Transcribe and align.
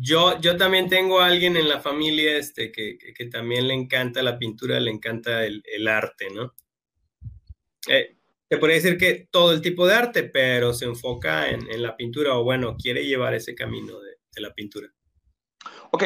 yo, 0.00 0.40
yo 0.40 0.56
también 0.56 0.88
tengo 0.88 1.20
a 1.20 1.26
alguien 1.26 1.56
en 1.56 1.68
la 1.68 1.80
familia 1.80 2.36
este, 2.36 2.72
que, 2.72 2.96
también 3.30 3.68
le 3.68 3.74
encanta 3.74 4.22
la 4.22 4.38
pintura, 4.38 4.80
le 4.80 4.90
encanta 4.90 5.44
el, 5.44 5.88
arte, 5.88 6.28
¿no? 6.30 6.54
Eh, 7.88 8.16
te 8.48 8.58
podría 8.58 8.76
decir 8.76 8.98
que 8.98 9.28
todo 9.30 9.52
el 9.52 9.60
tipo 9.60 9.86
de 9.86 9.94
arte, 9.94 10.22
pero 10.24 10.72
se 10.72 10.84
enfoca 10.84 11.50
en, 11.50 11.82
la 11.82 11.96
pintura 11.96 12.36
o 12.36 12.44
bueno, 12.44 12.76
quiere 12.76 13.06
llevar 13.06 13.34
ese 13.34 13.54
camino 13.54 13.98
de, 14.00 14.18
de 14.34 14.40
la 14.40 14.54
pintura. 14.54 14.92
Ok, 15.90 16.04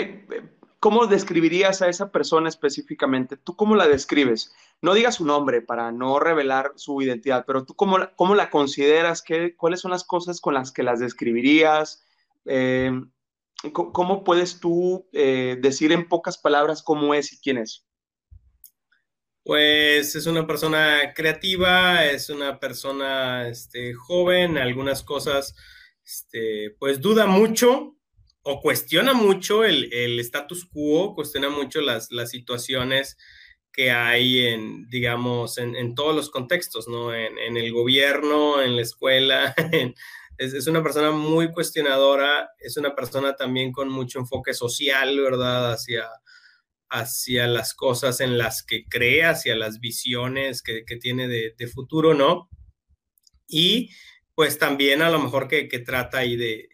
¿cómo 0.81 1.07
describirías 1.07 1.83
a 1.83 1.89
esa 1.89 2.11
persona 2.13 2.49
específicamente? 2.49 3.37
¿Tú 3.37 3.57
cómo 3.57 3.75
la 3.75 3.89
describes? 3.89 4.55
No 4.81 4.95
digas 4.95 5.17
su 5.17 5.25
nombre 5.25 5.61
para 5.61 5.91
no 5.91 6.21
revelar 6.21 6.73
su 6.77 7.03
identidad, 7.03 7.45
pero 7.47 7.65
tú 7.65 7.75
cómo, 7.75 7.99
cómo 8.15 8.35
la 8.35 8.51
consideras, 8.51 9.23
¿Qué, 9.23 9.57
cuáles 9.57 9.81
son 9.81 9.91
las 9.91 10.05
cosas 10.05 10.41
con 10.41 10.55
las 10.55 10.71
que 10.71 10.85
las 10.85 11.01
describirías, 11.01 12.05
eh, 12.45 12.93
¿cómo 13.73 14.25
puedes 14.25 14.61
tú 14.61 15.09
eh, 15.13 15.57
decir 15.61 15.93
en 15.93 16.09
pocas 16.09 16.39
palabras 16.39 16.83
cómo 16.83 17.15
es 17.15 17.33
y 17.33 17.41
quién 17.41 17.59
es? 17.59 17.85
Pues 19.43 20.15
es 20.15 20.27
una 20.27 20.47
persona 20.47 21.15
creativa, 21.15 22.05
es 22.05 22.29
una 22.29 22.61
persona 22.61 23.49
este, 23.49 23.95
joven, 23.95 24.59
algunas 24.59 25.03
cosas, 25.03 25.57
este, 26.05 26.77
pues 26.79 27.01
duda 27.01 27.27
mucho 27.27 27.97
o 28.43 28.61
cuestiona 28.61 29.15
mucho 29.15 29.65
el, 29.65 30.21
status 30.21 30.67
quo, 30.67 31.15
cuestiona 31.15 31.49
mucho 31.49 31.81
las, 31.81 32.11
las 32.11 32.31
situaciones 32.31 33.17
que 33.73 33.91
hay 33.91 34.47
en, 34.47 34.89
digamos, 34.89 35.59
en, 35.59 35.95
todos 35.95 36.15
los 36.15 36.31
contextos, 36.31 36.89
¿no? 36.89 37.15
En, 37.15 37.39
en, 37.39 37.57
el 37.57 37.73
gobierno, 37.73 38.61
en 38.61 38.77
la 38.77 38.83
escuela, 38.83 39.55
en, 39.73 39.95
es, 40.39 40.67
una 40.67 40.83
persona 40.83 41.11
muy 41.11 41.53
cuestionadora, 41.53 42.51
es 42.59 42.77
una 42.77 42.95
persona 42.95 43.35
también 43.35 43.73
con 43.73 43.89
mucho 43.89 44.21
enfoque 44.21 44.55
social, 44.55 45.21
¿verdad? 45.21 45.73
Hacia, 45.73 46.09
hacia 46.89 47.47
las 47.47 47.75
cosas 47.75 48.21
en 48.21 48.39
las 48.39 48.63
que 48.63 48.85
cree, 48.85 49.25
hacia 49.25 49.57
las 49.57 49.81
visiones 49.81 50.63
que, 50.63 50.85
tiene 51.01 51.29
de, 51.29 51.67
futuro, 51.67 52.15
¿no? 52.15 52.49
Y 53.49 53.91
pues 54.35 54.59
también 54.59 55.03
a 55.03 55.11
lo 55.11 55.19
mejor 55.19 55.49
que, 55.49 55.67
trata 55.81 56.19
ahí 56.19 56.37
de, 56.37 56.69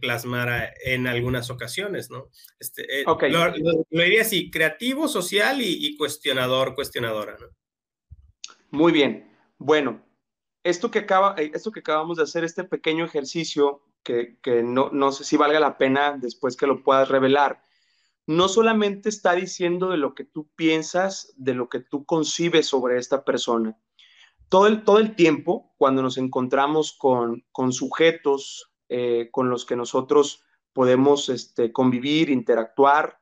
plasmar 0.00 0.74
en 0.84 1.06
algunas 1.06 1.48
ocasiones, 1.48 2.10
¿no? 2.10 2.30
Este, 2.58 3.02
eh, 3.02 3.04
lo, 3.06 3.52
diría 3.90 4.22
así, 4.22 4.50
creativo, 4.50 5.06
social 5.06 5.60
y, 5.62 5.86
y 5.86 5.96
cuestionador, 5.96 6.74
cuestionadora, 6.74 7.36
¿no? 7.38 7.46
Muy 8.70 8.92
bien. 8.92 9.30
Bueno, 9.58 10.05
esto 10.66 10.90
que, 10.90 11.00
acaba, 11.00 11.34
eh, 11.38 11.52
esto 11.54 11.70
que 11.70 11.80
acabamos 11.80 12.16
de 12.16 12.24
hacer, 12.24 12.44
este 12.44 12.64
pequeño 12.64 13.04
ejercicio, 13.04 13.82
que, 14.02 14.36
no, 14.62 14.90
no, 14.92 15.10
sé 15.12 15.24
si 15.24 15.36
valga 15.36 15.58
la 15.58 15.78
pena 15.78 16.16
después 16.16 16.56
que 16.56 16.66
lo 16.66 16.82
puedas 16.82 17.08
revelar, 17.08 17.60
no 18.26 18.48
solamente 18.48 19.08
está 19.08 19.32
diciendo 19.34 19.88
de 19.88 19.96
lo 19.96 20.14
que 20.14 20.24
tú 20.24 20.48
piensas, 20.54 21.32
de 21.36 21.54
lo 21.54 21.68
que 21.68 21.80
tú 21.80 22.04
concibes 22.04 22.66
sobre 22.66 22.98
esta 22.98 23.24
persona. 23.24 23.76
Todo 24.48 24.66
el, 24.66 24.84
todo 24.84 24.98
el 24.98 25.16
tiempo, 25.16 25.74
cuando 25.76 26.02
nos 26.02 26.18
encontramos 26.18 26.96
con, 26.96 27.44
con 27.50 27.72
sujetos 27.72 28.72
eh, 28.88 29.28
con 29.32 29.50
los 29.50 29.64
que 29.64 29.74
nosotros 29.74 30.44
podemos 30.72 31.28
este, 31.28 31.72
convivir, 31.72 32.30
interactuar, 32.30 33.18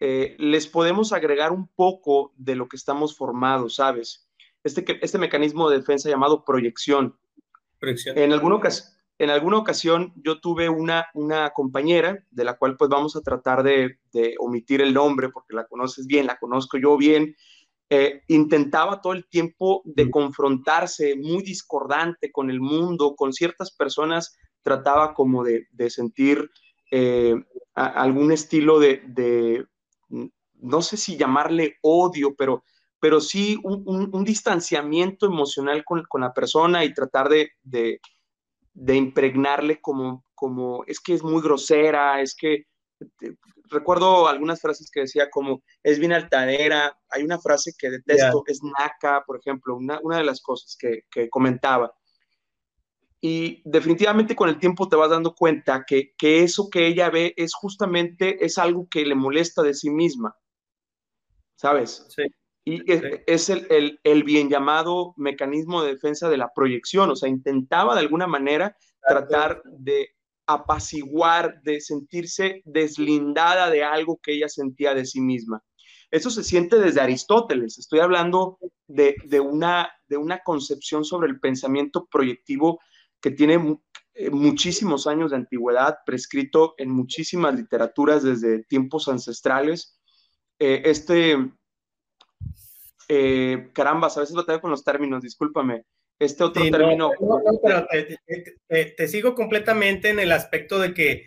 eh, 0.00 0.36
les 0.38 0.66
podemos 0.66 1.12
agregar 1.12 1.52
un 1.52 1.68
poco 1.68 2.32
de 2.36 2.56
lo 2.56 2.68
que 2.68 2.76
estamos 2.76 3.16
formados, 3.16 3.76
¿sabes? 3.76 4.25
Este, 4.66 4.98
este 5.00 5.18
mecanismo 5.18 5.70
de 5.70 5.78
defensa 5.78 6.08
llamado 6.08 6.44
proyección. 6.44 7.16
En, 7.80 8.32
alguna 8.32 8.56
ocasión, 8.56 8.88
en 9.18 9.30
alguna 9.30 9.58
ocasión 9.58 10.12
yo 10.16 10.40
tuve 10.40 10.68
una, 10.68 11.06
una 11.14 11.50
compañera 11.50 12.24
de 12.30 12.44
la 12.44 12.54
cual 12.54 12.76
pues 12.76 12.90
vamos 12.90 13.14
a 13.14 13.20
tratar 13.20 13.62
de, 13.62 13.98
omitir 14.40 14.80
el 14.80 14.92
nombre 14.92 15.28
porque 15.28 15.54
la 15.54 15.66
conoces 15.66 16.06
bien, 16.06 16.26
la 16.26 16.38
conozco 16.38 16.78
yo 16.78 16.96
bien. 16.96 17.36
Eh, 17.88 18.22
intentaba 18.26 19.00
todo 19.00 19.12
el 19.12 19.28
tiempo 19.28 19.82
de 19.84 20.10
confrontarse, 20.10 21.14
muy 21.14 21.44
discordante 21.44 22.32
con 22.32 22.50
el 22.50 22.60
mundo, 22.60 23.14
con 23.14 23.32
ciertas 23.32 23.70
personas, 23.70 24.36
trataba 24.64 25.14
como 25.14 25.44
de, 25.44 25.68
sentir 25.90 26.50
eh, 26.90 27.36
algún 27.74 28.32
estilo 28.32 28.80
de, 28.80 29.02
de, 29.06 29.64
no 30.08 30.82
sé 30.82 30.96
si 30.96 31.16
llamarle 31.16 31.76
odio, 31.82 32.34
pero 32.34 32.64
pero 33.00 33.20
sí 33.20 33.58
un, 33.62 34.24
distanciamiento 34.24 35.26
emocional 35.26 35.84
con, 35.84 36.06
la 36.20 36.32
persona 36.32 36.84
y 36.84 36.94
tratar 36.94 37.28
de, 37.28 38.00
impregnarle 38.74 39.80
como, 39.80 40.24
como, 40.34 40.84
es 40.86 41.00
que 41.00 41.14
es 41.14 41.22
muy 41.22 41.42
grosera, 41.42 42.20
es 42.20 42.34
que, 42.34 42.66
eh, 43.20 43.34
recuerdo 43.68 44.28
algunas 44.28 44.60
frases 44.60 44.90
que 44.90 45.00
decía 45.00 45.28
como, 45.30 45.62
es 45.82 45.98
bien 45.98 46.12
altanera, 46.12 46.98
hay 47.10 47.22
una 47.22 47.38
frase 47.38 47.72
que 47.78 47.90
detesto, 47.90 48.44
es 48.46 48.60
naca, 48.62 49.24
por 49.26 49.38
ejemplo, 49.38 49.76
una, 49.76 50.00
de 50.16 50.24
las 50.24 50.40
cosas 50.40 50.76
que, 50.78 51.28
comentaba. 51.30 51.92
Y 53.20 53.62
definitivamente 53.64 54.36
con 54.36 54.48
el 54.48 54.58
tiempo 54.58 54.88
te 54.88 54.94
vas 54.94 55.10
dando 55.10 55.34
cuenta 55.34 55.84
que, 55.86 56.14
que 56.16 56.42
eso 56.42 56.68
que 56.70 56.86
ella 56.86 57.10
ve 57.10 57.34
es 57.36 57.54
justamente, 57.54 58.44
es 58.44 58.56
algo 58.56 58.86
que 58.88 59.04
le 59.04 59.14
molesta 59.14 59.62
de 59.62 59.74
sí 59.74 59.90
misma, 59.90 60.36
¿sabes? 61.56 62.06
Sí. 62.08 62.24
Y 62.68 62.82
es, 63.28 63.48
el, 63.48 64.24
bien 64.24 64.50
llamado 64.50 65.14
mecanismo 65.16 65.82
de 65.82 65.92
defensa 65.92 66.28
de 66.28 66.36
la 66.36 66.52
proyección, 66.52 67.10
o 67.10 67.14
sea, 67.14 67.28
intentaba 67.28 67.94
de 67.94 68.00
alguna 68.00 68.26
manera 68.26 68.76
tratar 69.06 69.62
de 69.64 70.08
apaciguar, 70.48 71.62
de 71.62 71.80
sentirse 71.80 72.62
deslindada 72.64 73.70
de 73.70 73.84
algo 73.84 74.18
que 74.20 74.32
ella 74.32 74.48
sentía 74.48 74.94
de 74.94 75.06
sí 75.06 75.20
misma. 75.20 75.62
Eso 76.10 76.28
se 76.28 76.42
siente 76.42 76.80
desde 76.80 77.00
Aristóteles. 77.00 77.78
Estoy 77.78 78.00
hablando 78.00 78.58
de, 78.88 79.14
una, 79.38 79.88
de 80.08 80.16
una 80.16 80.40
concepción 80.40 81.04
sobre 81.04 81.28
el 81.28 81.38
pensamiento 81.38 82.06
proyectivo 82.06 82.80
que 83.20 83.30
tiene 83.30 83.78
eh, 84.14 84.30
muchísimos 84.30 85.06
años 85.06 85.30
de 85.30 85.36
antigüedad, 85.36 85.98
prescrito 86.04 86.74
en 86.78 86.90
muchísimas 86.90 87.54
literaturas 87.54 88.24
desde 88.24 88.64
tiempos 88.64 89.06
ancestrales. 89.06 90.00
Eh, 90.58 90.82
este, 90.84 91.36
eh, 93.08 93.68
carambas, 93.72 94.16
a 94.16 94.20
veces 94.20 94.34
lo 94.34 94.44
tengo 94.44 94.60
con 94.60 94.70
los 94.70 94.84
términos, 94.84 95.22
discúlpame. 95.22 95.84
Este 96.18 96.44
otro 96.44 96.62
término. 96.70 97.12
No, 97.20 97.42
pero 97.62 97.86
te, 98.68 99.08
sigo 99.08 99.34
completamente 99.34 100.08
en 100.08 100.18
el 100.18 100.32
aspecto 100.32 100.78
de 100.78 100.94
que 100.94 101.26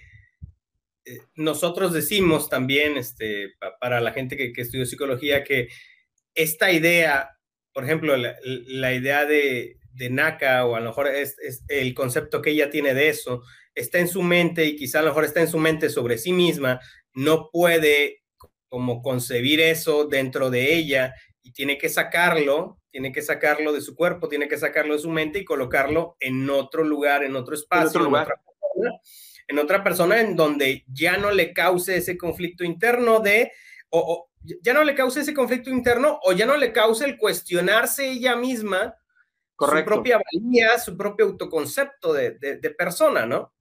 eh, 1.06 1.20
nosotros 1.36 1.94
decimos 1.94 2.50
también, 2.50 2.98
este, 2.98 3.54
para 3.80 4.02
la 4.02 4.12
gente 4.12 4.36
que, 4.36 4.52
que 4.52 4.62
estudió 4.62 4.86
psicología, 4.86 5.44
que 5.44 5.70
esta 6.34 6.72
idea, 6.72 7.30
por 7.72 7.84
ejemplo, 7.84 8.18
la, 8.18 8.94
idea 8.94 9.26
de, 9.26 9.78
de, 9.94 10.10
Naka, 10.10 10.66
o 10.66 10.76
a 10.76 10.80
lo 10.80 10.90
mejor 10.90 11.08
es, 11.08 11.38
es, 11.40 11.64
el 11.68 11.94
concepto 11.94 12.42
que 12.42 12.52
ella 12.52 12.72
tiene 12.72 12.94
de 12.96 13.10
eso, 13.10 13.44
está 13.76 14.00
en 14.00 14.08
su 14.08 14.24
mente 14.24 14.66
y 14.66 14.76
quizá 14.76 15.00
a 15.00 15.02
lo 15.04 15.10
mejor 15.10 15.26
está 15.26 15.42
en 15.42 15.48
su 15.48 15.60
mente 15.60 15.90
sobre 15.90 16.18
sí 16.18 16.34
misma, 16.34 16.80
no 17.14 17.50
puede 17.52 18.24
como 18.70 19.02
concebir 19.02 19.60
eso 19.60 20.06
dentro 20.06 20.50
de 20.50 20.76
ella 20.76 21.14
y 21.50 21.52
tiene 21.52 21.80
que 21.80 21.90
sacarlo, 21.90 22.80
tiene 22.92 23.12
que 23.12 23.24
sacarlo 23.24 23.74
de 23.74 23.82
su 23.82 23.96
cuerpo, 23.96 24.30
tiene 24.30 24.48
que 24.48 24.58
sacarlo 24.58 24.94
de 24.94 25.00
su 25.00 25.10
mente 25.10 25.40
y 25.40 25.46
colocarlo 25.46 26.16
en 26.20 26.48
otro 26.48 26.84
lugar, 26.84 27.24
en 27.24 27.36
otro 27.36 27.56
espacio, 27.56 28.02
en, 28.02 28.14
otra, 28.14 28.36
persona, 28.36 29.00
en 29.48 29.60
otra 29.60 29.84
persona 29.84 30.22
en 30.22 30.36
donde 30.36 30.86
ya 30.88 31.18
no 31.18 31.32
le 31.32 31.52
cause 31.52 31.98
ese 31.98 32.20
conflicto 32.20 32.64
interno 32.64 33.20
de, 33.20 33.52
o, 33.90 34.30
ya 34.62 34.74
no 34.74 34.84
le 34.84 34.94
cause 34.94 35.22
ese 35.22 35.34
conflicto 35.34 35.72
interno 35.72 36.20
o 36.24 36.34
ya 36.34 36.46
no 36.46 36.56
le 36.56 36.72
cause 36.72 37.04
el 37.04 37.18
cuestionarse 37.18 38.12
ella 38.12 38.36
misma 38.36 38.96
su 39.58 39.84
propia 39.84 40.20
valía, 40.32 40.78
su 40.78 40.96
propio 40.96 41.26
autoconcepto 41.26 42.14
de, 42.14 42.38
de, 42.40 42.70
persona, 42.70 43.26
¿no? 43.26 43.54